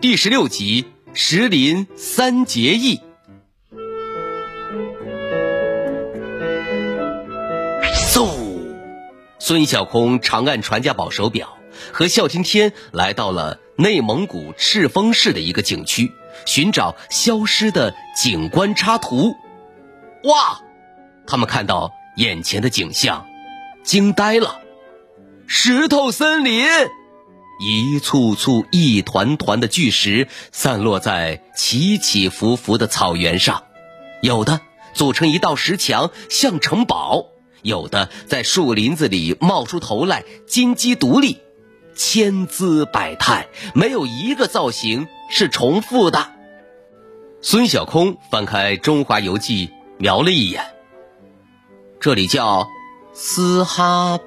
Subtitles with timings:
[0.00, 0.82] 第十六集
[1.12, 2.96] 《石林三结义》。
[8.08, 8.26] 嗖！
[9.38, 11.58] 孙小空长按传家宝手表，
[11.92, 16.10] 和笑天天来到了内蒙古赤峰市的一个景区，
[16.46, 19.34] 寻找消失的景观插图。
[20.24, 20.62] 哇！
[21.26, 23.26] 他们看到眼前的景象，
[23.82, 24.62] 惊呆了。
[25.46, 26.64] 石头森林，
[27.60, 33.64] 一簇簇、一团团的巨石散落在起起伏伏的草原上，
[34.22, 34.60] 有的
[34.94, 37.26] 组成一道石墙，像城堡。
[37.62, 41.38] 有的在树林子里冒出头来，金鸡独立，
[41.94, 46.32] 千姿百态，没有一个造型是重复的。
[47.42, 49.66] 孙小空翻开《中华游记》，
[49.98, 50.64] 瞄了一眼，
[52.00, 52.66] 这里叫
[53.12, 54.18] 斯哈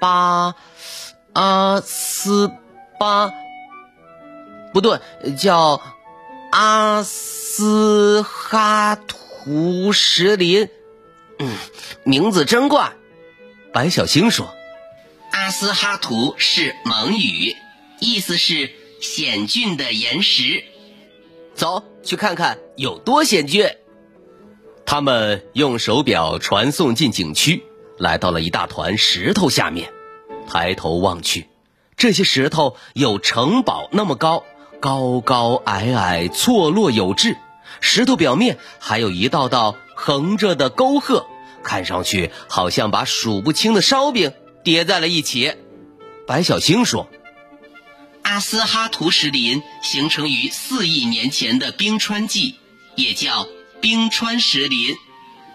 [0.00, 0.56] 巴
[1.36, 2.50] 阿斯
[2.98, 3.30] 巴，
[4.72, 4.98] 不对，
[5.36, 5.82] 叫
[6.50, 10.70] 阿斯哈图什林。
[11.38, 11.54] 嗯，
[12.04, 12.94] 名字真怪。
[13.70, 14.48] 白小星说
[15.30, 17.54] ：“阿斯哈图是蒙语，
[18.00, 18.70] 意思是
[19.02, 20.64] 险峻的岩石。
[21.54, 23.68] 走去看看有多险峻。”
[24.86, 27.62] 他们用手表传送进景区，
[27.98, 29.92] 来到了一大团石头下面。
[30.46, 31.48] 抬头望去，
[31.96, 34.44] 这些石头有城堡那么高，
[34.80, 37.36] 高高矮矮，错落有致。
[37.80, 39.76] 石头表面还有一道道。
[39.98, 41.26] 横着的沟壑，
[41.62, 45.54] 看上去好像把数不清的烧饼叠在了一起。
[46.26, 47.08] 白小星说
[48.20, 52.56] ：“阿斯哈图石林形成于四亿年前的冰川纪，
[52.94, 53.48] 也叫
[53.80, 54.94] 冰川石林。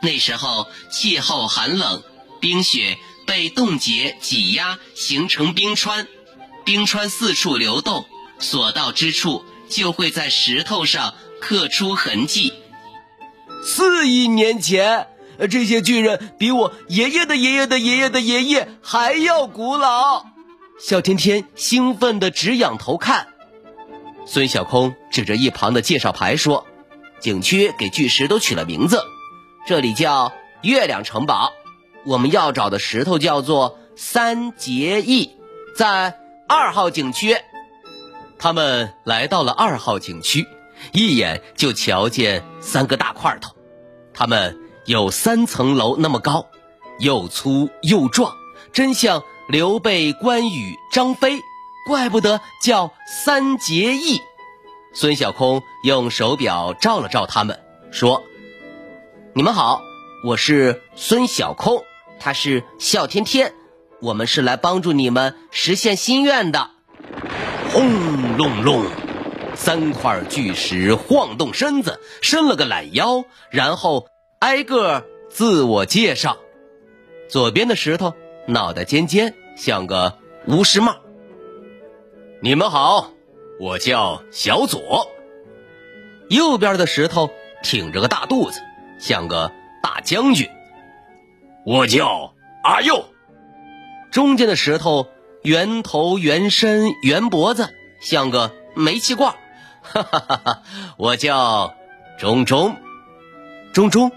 [0.02, 2.02] 那时候气候寒冷，
[2.40, 2.98] 冰雪
[3.32, 6.06] 被冻结挤压形成冰川，
[6.66, 8.06] 冰川四处流动，
[8.40, 12.52] 所到之处就会在石头上刻出痕迹。”
[13.64, 15.08] 四亿年前，
[15.50, 20.26] 这些巨人比我爷爷的爷爷的爷爷的爷爷还要古老。
[20.78, 23.30] 小天天兴奋的直仰头看。
[24.26, 26.68] 孙小空指着一旁的介绍牌说
[27.24, 29.02] ：“景区给巨石都取了名字，
[29.66, 31.54] 这里叫月亮城堡。
[32.06, 35.38] 我们要找的石头叫做三结义，
[35.76, 36.18] 在
[36.48, 37.38] 二号景区。”
[38.40, 40.48] 他们来到了二号景区。
[40.94, 43.56] 一眼就瞧见三个大块头，
[44.16, 46.48] 它们有三层楼那么高，
[46.98, 48.34] 又粗又壮，
[48.74, 51.40] 真像刘备、关羽、张飞，
[51.88, 54.20] 怪不得叫三结义。
[54.92, 57.60] 孙小空用手表照了照他们，
[57.92, 58.24] 说
[59.36, 59.84] ：“你们好，
[60.26, 61.84] 我是孙小空，
[62.22, 63.54] 他是笑天天，
[64.00, 66.70] 我们是来帮助你们实现心愿的。”
[67.74, 68.86] 轰隆隆。
[69.54, 74.08] 三块巨石晃动身子，伸了个懒腰，然后
[74.40, 76.38] 挨个自我介绍。
[77.30, 78.16] 左边的石头
[78.48, 80.18] 脑袋尖尖，像个
[80.48, 80.96] 巫师帽。
[82.42, 83.12] 你们好，
[83.60, 85.12] 我叫小左。
[86.30, 87.30] 右边的石头
[87.62, 88.62] 挺着个大肚子，
[89.00, 89.52] 像个
[89.84, 90.50] 大将军。
[91.66, 92.34] 我叫
[92.64, 93.06] 阿佑。
[94.12, 95.08] 中间的石头
[95.44, 97.70] 圆头圆身圆脖子，
[98.02, 99.36] 像个煤气罐。
[99.82, 100.64] 哈哈哈哈
[100.98, 101.76] 我叫
[102.20, 102.76] 钟钟，
[103.74, 104.12] 钟钟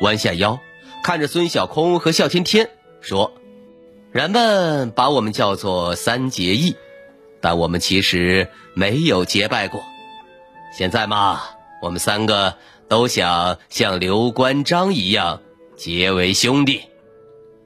[0.00, 0.58] 弯下腰，
[1.02, 2.70] 看着孙小空和笑天天
[3.00, 3.32] 说
[4.12, 6.76] ：“人们把我们叫做三结义，
[7.40, 9.82] 但我们其实没有结拜过。
[10.76, 11.40] 现在嘛，
[11.80, 12.56] 我们三个
[12.88, 15.40] 都想像刘关张一样
[15.76, 16.82] 结为兄弟。”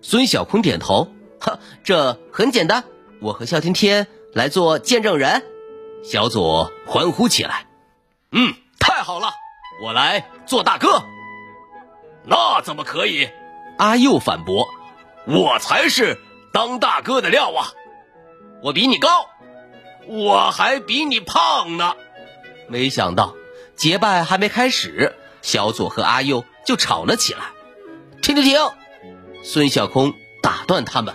[0.02, 2.84] 孙小空点头：“哈，这很简单，
[3.20, 5.44] 我和笑天天来做见证人。”
[6.02, 7.66] 小左欢呼起来
[8.32, 9.30] ：“嗯，太好了！
[9.84, 11.02] 我来做大哥。”
[12.24, 13.28] 那怎么可以？
[13.78, 14.68] 阿佑反驳
[15.26, 16.18] ：“我才是
[16.52, 17.72] 当大哥的料啊！
[18.62, 19.08] 我比你高，
[20.06, 21.94] 我还比你胖呢。”
[22.68, 23.34] 没想到
[23.74, 27.40] 结拜还没开始，小左和阿佑就吵了起来。
[28.22, 28.58] 停停停！
[29.42, 31.14] 孙小空打断他们：“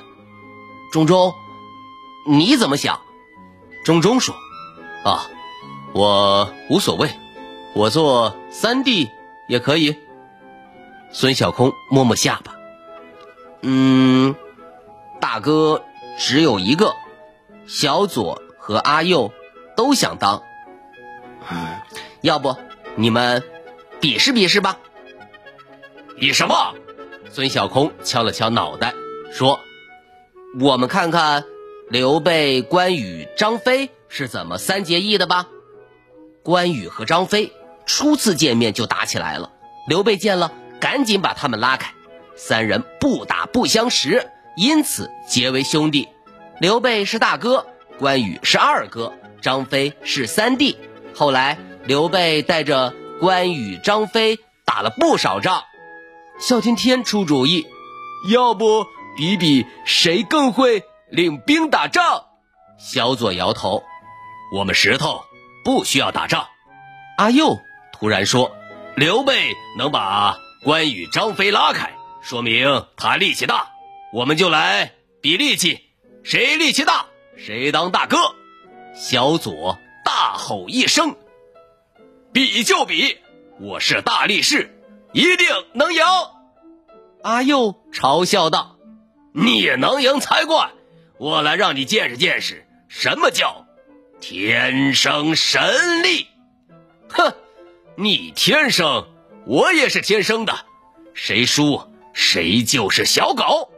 [0.91, 1.33] 钟钟，
[2.27, 3.01] 你怎么想？”
[3.85, 4.35] 钟钟说。
[5.03, 5.29] 啊，
[5.93, 7.11] 我无所谓，
[7.75, 9.09] 我做三弟
[9.47, 9.95] 也可以。
[11.11, 12.55] 孙小空摸摸下巴，
[13.61, 14.35] 嗯，
[15.21, 15.83] 大哥
[16.17, 16.95] 只有一个，
[17.67, 19.31] 小左和阿佑
[19.77, 20.41] 都想当。
[22.21, 22.57] 要不
[22.95, 23.43] 你们
[24.01, 24.79] 比试比试吧？
[26.19, 26.73] 比什么？
[27.31, 28.93] 孙小空敲了敲脑袋，
[29.31, 29.59] 说
[30.59, 31.43] ：“我们看看
[31.89, 35.47] 刘备、关羽、张飞是怎么三结义的吧。”
[36.43, 37.51] 关羽和张飞
[37.85, 39.51] 初次见面就打起来了，
[39.87, 40.51] 刘备见了。
[40.77, 41.93] 赶紧把他们拉开，
[42.35, 46.07] 三人不打不相识，因此结为兄弟。
[46.59, 47.65] 刘备是大哥，
[47.97, 50.77] 关羽是二哥，张飞是三弟。
[51.15, 55.63] 后来刘备带着关羽、张飞打了不少仗。
[56.39, 57.65] 萧天天出主意，
[58.29, 58.85] 要不
[59.15, 62.25] 比比谁更会领兵打仗？
[62.77, 63.83] 小左摇头，
[64.53, 65.23] 我们石头
[65.63, 66.47] 不需要打仗。
[67.17, 67.57] 阿佑
[67.93, 68.55] 突然说，
[68.95, 70.37] 刘备能把。
[70.63, 73.69] 关羽、张飞拉开，说明他力气大，
[74.11, 75.79] 我们就来比力气，
[76.23, 77.05] 谁力气大，
[77.37, 78.17] 谁当大哥。
[78.95, 81.15] 小左大吼一声
[82.33, 83.19] ：“比就比，
[83.59, 84.74] 我是大力士，
[85.15, 86.01] 一定能赢。”
[87.23, 88.77] 阿佑嘲笑道
[89.33, 90.71] ：“你能赢才怪！
[91.17, 93.65] 我来让你见识见识，什么叫
[94.19, 96.27] 天生神力。”
[97.09, 97.33] 哼，
[97.95, 99.07] 你天生。
[99.47, 100.53] 我也是天生的，
[101.13, 101.79] 谁输
[102.13, 103.71] 谁就是小狗。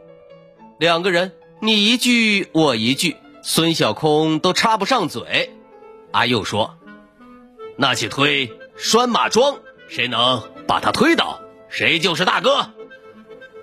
[0.78, 5.52] 两个人你一句我一句，孙小空都插不上嘴。
[6.10, 6.78] 阿佑说
[7.76, 9.58] ：“那去推拴马桩，
[9.88, 12.70] 谁能把他推倒，谁就是大哥。”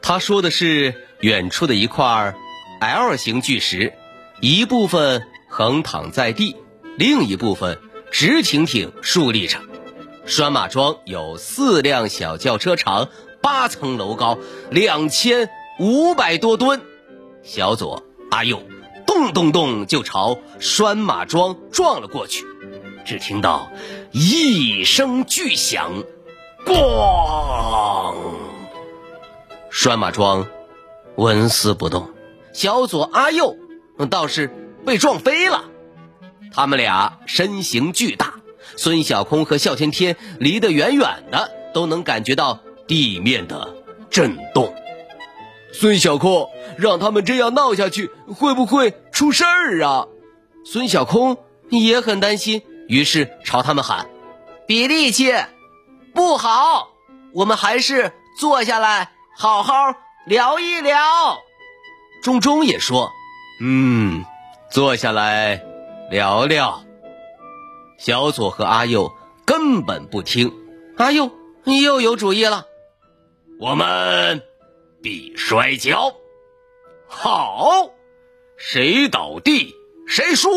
[0.02, 2.36] 他说的是远处的一块
[2.82, 3.94] L 型巨石，
[4.42, 6.58] 一部分横躺在地，
[6.98, 7.80] 另一部分
[8.12, 9.60] 直挺挺竖立着。
[10.26, 13.10] 拴马桩有四辆小轿车长，
[13.42, 14.38] 八层楼高，
[14.70, 15.50] 两千
[15.80, 16.82] 五百多吨。
[17.44, 18.62] 小左、阿右
[19.06, 22.44] 咚咚咚就朝拴马桩撞了过去。
[23.06, 23.72] 只听到
[24.12, 26.04] 一声巨响，
[26.66, 28.16] 咣！
[29.70, 30.48] 拴马桩
[31.16, 32.10] 纹丝不动。
[32.54, 33.56] 小左、阿右
[34.10, 34.50] 倒是
[34.86, 35.66] 被撞飞了。
[36.54, 38.34] 他们俩身形巨大。
[38.78, 43.74] 孙小空和哮天天离得远远的，都能感觉到地面的
[44.10, 44.74] 震动。
[45.72, 50.08] 孙小空，让他们这样闹下去，会不会出事儿啊？
[50.66, 51.38] 孙小空
[51.70, 54.08] 也很担心，于是朝他们喊
[54.68, 55.34] ：“比力气，
[56.16, 56.94] 不好，
[57.34, 59.74] 我们还是坐下来好好
[60.26, 61.38] 聊一聊。”
[62.24, 63.12] 钟钟也说
[63.62, 64.26] ：“嗯，
[64.72, 65.62] 坐下来
[66.10, 66.82] 聊聊。”
[68.00, 69.14] 小左和阿佑
[69.46, 70.54] 根本不听，
[70.98, 71.30] 阿佑
[71.66, 72.66] 又有主意了，
[73.60, 74.42] 我们
[75.04, 76.14] 比摔跤，
[77.08, 77.90] 好，
[78.58, 79.76] 谁倒地
[80.08, 80.50] 谁输。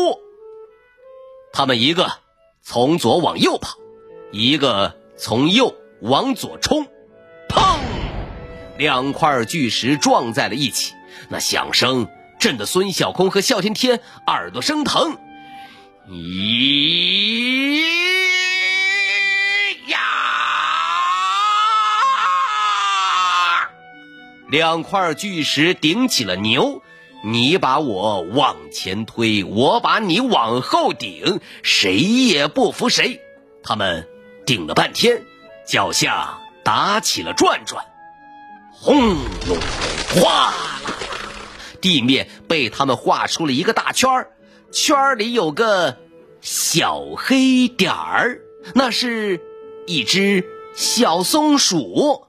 [1.51, 2.11] 他们一个
[2.61, 3.77] 从左往右跑，
[4.31, 6.87] 一个从右往左冲，
[7.49, 7.77] 砰！
[8.77, 10.93] 两块巨石撞在了一起，
[11.27, 12.07] 那响声
[12.39, 15.17] 震得孙小空和哮天天耳朵生疼。
[16.09, 17.81] 咦
[19.87, 19.97] 呀！
[24.49, 26.81] 两块巨石顶起了牛，
[27.25, 33.19] 你把我往前推，我把你往后顶，谁也不服谁。
[33.61, 34.07] 他们
[34.49, 35.21] 顶了半天，
[35.63, 37.85] 脚下打起了转转，
[38.71, 39.59] 轰隆
[40.15, 40.81] 哗啦，
[41.79, 44.31] 地面被他们画出了一个大圈儿。
[44.71, 45.99] 圈里有个
[46.41, 48.41] 小黑点儿，
[48.73, 49.39] 那是
[49.85, 50.43] 一只
[50.75, 52.25] 小松鼠。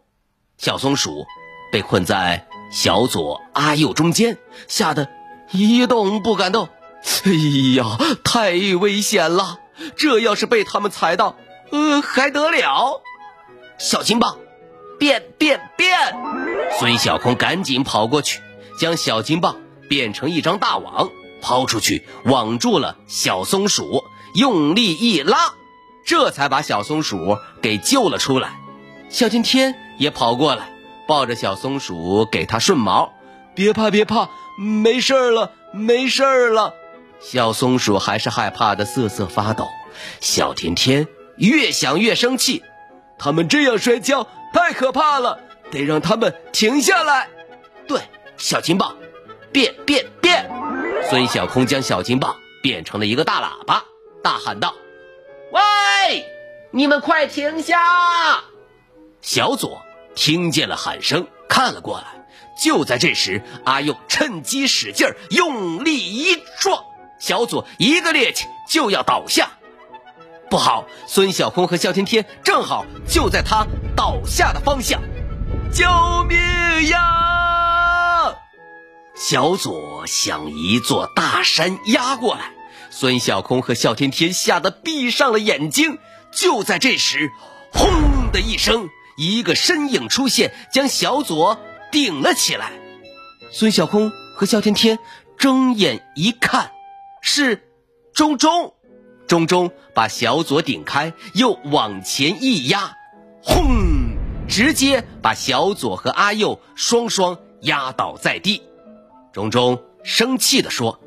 [0.58, 1.24] 小松鼠
[1.72, 4.36] 被困在小左、阿右中间，
[4.68, 5.08] 吓得
[5.52, 6.68] 一动不敢动。
[7.24, 7.32] 哎
[7.78, 9.58] 呀，太危险了！
[9.96, 11.36] 这要是被他们踩到，
[11.70, 13.02] 呃，还得了？
[13.78, 14.38] 小金棒，
[14.98, 16.14] 变变变！
[16.78, 18.40] 孙小空赶紧跑过去，
[18.78, 19.56] 将小金棒
[19.88, 21.10] 变成一张大网。
[21.42, 25.54] 抛出去，网住了小松鼠，用力一拉，
[26.04, 28.60] 这才把小松鼠给救了出来。
[29.08, 30.70] 小天天也跑过来，
[31.08, 33.14] 抱着小松鼠给它顺毛。
[33.54, 36.74] 别怕，别怕，没事了，没事了。
[37.20, 39.66] 小松鼠还是害怕的瑟瑟发抖。
[40.20, 41.08] 小天天
[41.40, 42.62] 越想越生气，
[43.18, 47.28] 他们这样摔跤太可怕了，得让他们停下来。
[47.88, 48.00] 对，
[48.36, 48.94] 小金棒，
[49.50, 50.48] 变变变！
[51.08, 53.82] 孙小空将小金棒变成了一个大喇叭，
[54.22, 54.74] 大喊道
[55.50, 56.24] ：“喂，
[56.70, 58.44] 你们快停下！
[59.22, 59.80] 小左
[60.14, 62.04] 听见了喊声，看了过来。
[62.62, 66.84] 就在这时，阿佑趁机使劲儿，用力一撞，
[67.18, 69.50] 小左一个趔趄就要倒下。
[70.50, 73.64] 不好，孙小空和哮天天正好就在他
[73.96, 75.00] 倒下的方向。
[75.72, 75.86] 救
[76.28, 76.36] 命
[76.88, 78.34] 呀！
[79.14, 82.50] 小左像一座大山压过来，
[82.90, 85.98] 孙小空和哮天天吓得闭上了眼睛。
[86.32, 87.30] 就在这时，
[87.72, 91.60] 轰的一声，一个身影出现，将小左。
[91.92, 92.72] 顶了起来，
[93.52, 94.98] 孙小空和哮天天
[95.36, 96.72] 睁眼一看，
[97.20, 97.68] 是
[98.12, 98.74] 钟钟。
[99.30, 102.96] 钟钟把小左顶开，又往前一压，
[103.44, 104.16] 轰！
[104.48, 108.60] 直接把小左和阿佑双双压倒在地。
[109.32, 110.98] 钟钟生气地说：“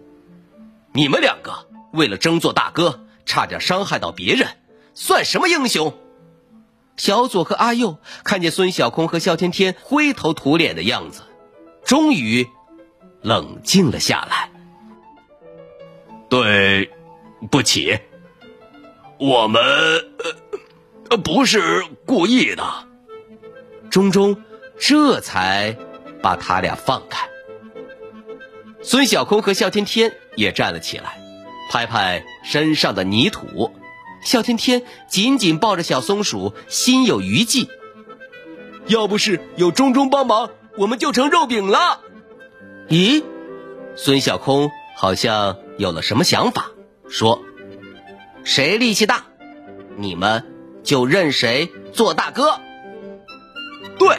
[0.96, 4.48] 你们两个为了争做大哥，差点伤害到别人，
[4.94, 5.94] 算什么英雄？”
[6.96, 11.24] 小左和阿佑看见孙小空和肖天天灰头土脸的样子，
[11.84, 12.48] 终于
[13.22, 14.50] 冷静了下来。
[16.30, 16.90] 对
[17.52, 18.00] 不起，
[19.24, 19.64] 我们
[21.10, 22.64] 呃不是故意的。
[23.90, 24.44] 钟钟
[24.78, 25.78] 这才
[26.22, 27.30] 把他俩放开。
[28.82, 31.22] 孙小空和笑天天也站了起来，
[31.72, 33.74] 拍拍身上的泥土。
[34.22, 37.70] 笑天天紧紧抱着小松鼠，心有余悸。
[38.88, 42.02] 要不是有钟钟帮忙，我们就成肉饼了。
[42.90, 43.24] 咦，
[43.96, 46.72] 孙小空好像有了什么想法，
[47.08, 47.42] 说
[48.44, 49.26] ：“谁力气大，
[49.98, 50.46] 你们
[50.84, 52.60] 就认谁做大哥。”
[54.00, 54.18] 对，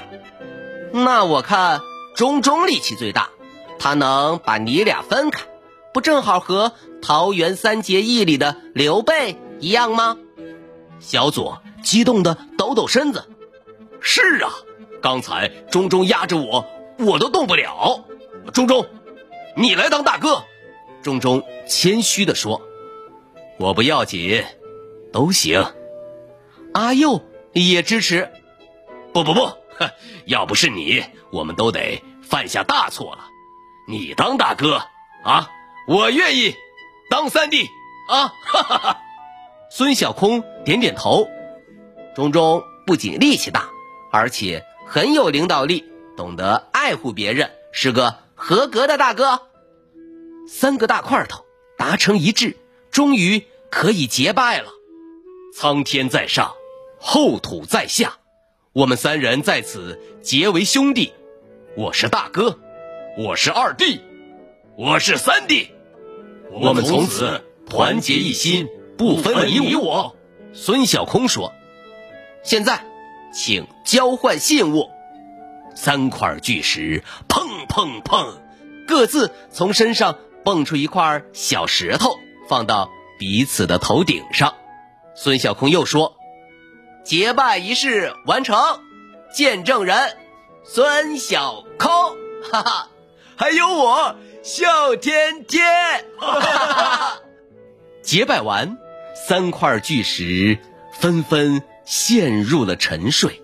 [0.92, 1.80] 那我看
[2.14, 3.30] 中中力气最大，
[3.78, 5.42] 他能把你俩分开，
[5.92, 9.36] 不正好和桃园三结义里的刘备？
[9.60, 10.16] 一样吗？
[11.00, 13.24] 小左激动的抖抖身子。
[14.00, 14.52] 是啊，
[15.02, 16.66] 刚才中中压着我，
[16.98, 18.04] 我都动不了。
[18.52, 18.86] 中中，
[19.56, 20.44] 你来当大哥。
[21.02, 22.62] 中中谦虚的说
[23.58, 24.44] ：“我不要紧，
[25.12, 25.64] 都行。”
[26.74, 28.30] 阿佑也支持。
[29.12, 29.46] 不不不，
[29.78, 29.90] 哼
[30.26, 33.24] 要不是你，我们都得犯下大错了。
[33.86, 34.82] 你当大哥
[35.22, 35.48] 啊，
[35.86, 36.54] 我愿意
[37.10, 37.64] 当三弟
[38.10, 38.32] 啊！
[38.44, 39.00] 哈哈哈。
[39.70, 41.28] 孙小空点点头，
[42.16, 43.68] 钟钟不仅力气大，
[44.10, 45.84] 而且很有领导力，
[46.16, 49.42] 懂得爱护别人，是个合格的大哥。
[50.48, 51.44] 三个大块头
[51.78, 52.56] 达成一致，
[52.94, 54.68] 终于可以结拜了。
[55.52, 56.54] 苍天在上，
[57.00, 58.18] 厚土在下，
[58.72, 61.12] 我们三人在此结为兄弟。
[61.76, 62.56] 我是大哥，
[63.18, 64.00] 我是二弟，
[64.76, 65.70] 我是三弟，
[66.52, 68.68] 我们从此团结一心。
[68.96, 70.14] 不分你我，
[70.52, 71.52] 孙小空说
[72.46, 72.86] ：“现在，
[73.34, 74.88] 请交换信物。”
[75.74, 78.34] 三块巨石砰砰砰，
[78.86, 82.16] 各自从身上蹦出一块小石头，
[82.48, 84.54] 放到彼此的头顶上。
[85.14, 86.16] 孙小空又说
[87.04, 88.56] ：“结拜仪式完成，
[89.34, 90.16] 见证人
[90.64, 91.90] 孙小空，
[92.50, 92.88] 哈哈，
[93.36, 95.62] 还有我笑天天，
[96.18, 97.18] 哈哈，
[98.02, 98.78] 结拜完。”
[99.28, 100.58] 三块巨石
[100.92, 103.40] 纷纷陷入了沉睡。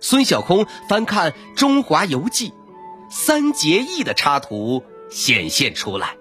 [0.00, 2.48] 孙小空翻看《中华游记》，
[3.10, 6.16] 三结义的插图显现出来。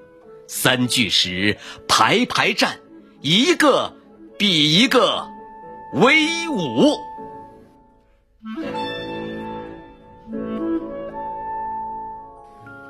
[0.53, 2.77] 三巨石排排站，
[3.22, 3.96] 一个
[4.38, 5.25] 比一个
[5.93, 6.98] 威武。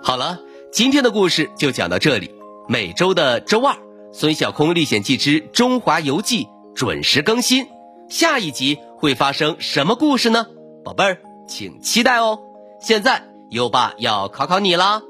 [0.02, 0.40] 好了，
[0.72, 2.32] 今天的故事就讲到这里。
[2.68, 3.76] 每周的周二。
[4.12, 7.68] 《孙小空历险记之中华游记》准时更新，
[8.10, 10.48] 下一集会发生什么故事呢？
[10.84, 12.40] 宝贝儿，请期待哦！
[12.82, 15.04] 现在优爸要考考你啦，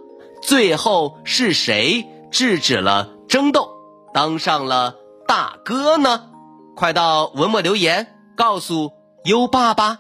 [0.44, 3.68] 最后是谁制止了争斗，
[4.14, 4.96] 当上了
[5.28, 6.30] 大哥呢？
[6.76, 8.08] 快到文末留言
[8.38, 8.94] 告诉
[9.26, 10.00] 优爸吧。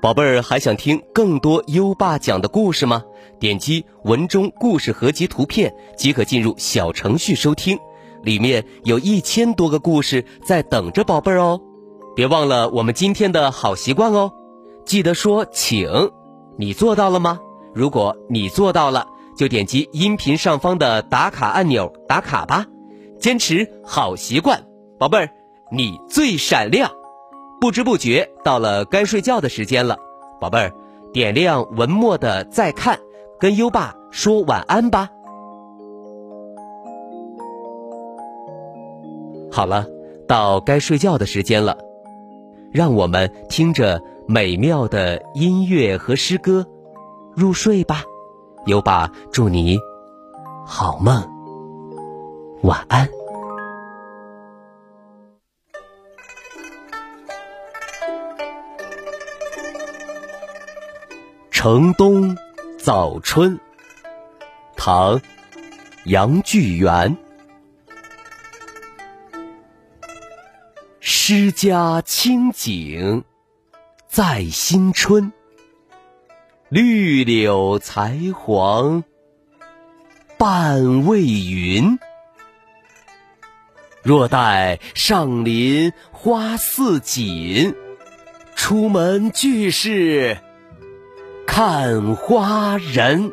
[0.00, 3.02] 宝贝儿，还想听更多优爸讲的故事吗？
[3.40, 7.76] 点击文中故事合集图片即可进入小程序收听，
[8.22, 11.60] 里面有一千多个故事在等着宝贝儿哦。
[12.14, 14.32] 别忘了我们今天的好习惯哦，
[14.84, 16.12] 记得说请，
[16.56, 17.40] 你做到了吗？
[17.74, 22.66] 如果你做到了，就点击音频上方的打卡按钮打卡吧。
[23.18, 24.64] 坚持好习惯，
[24.98, 25.30] 宝贝儿，
[25.70, 26.90] 你最闪亮。
[27.60, 29.98] 不知不觉到了该睡觉的时间了，
[30.40, 30.72] 宝贝儿，
[31.12, 32.98] 点亮文末的再看。
[33.38, 35.10] 跟优爸说晚安吧。
[39.50, 39.86] 好了。
[40.28, 41.76] 到该睡觉的时间了，
[42.72, 46.64] 让我们听着美妙的音乐和诗歌
[47.36, 48.04] 入睡吧。
[48.66, 49.76] 优爸祝你
[50.64, 51.20] 好梦，
[52.62, 53.08] 晚安。
[61.50, 62.36] 城东
[62.78, 63.58] 早春，
[64.76, 65.18] 唐·
[66.04, 67.16] 杨巨源。
[71.00, 73.24] 诗家清景
[74.06, 75.32] 在新春，
[76.72, 79.04] 绿柳才黄
[80.38, 81.98] 半未匀。
[84.02, 87.74] 若待上林花似锦，
[88.56, 90.38] 出门俱是。
[91.46, 93.30] 看花人，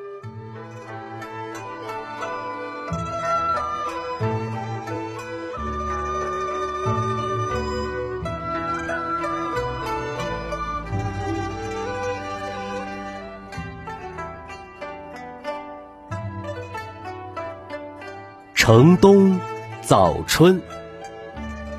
[18.70, 19.40] 城东
[19.82, 20.62] 早春，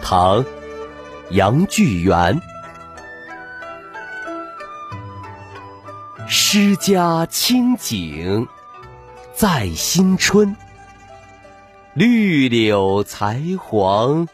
[0.03, 0.43] 唐·
[1.31, 2.43] 杨巨源。
[6.27, 8.49] 诗家清景
[9.33, 10.57] 在新春，
[11.95, 14.27] 绿柳才黄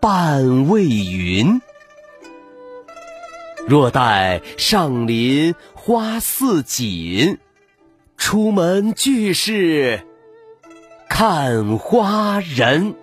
[0.00, 1.60] 半未匀。
[3.66, 7.36] 若待上林花似锦，
[8.16, 10.06] 出门俱是
[11.08, 12.97] 看花人。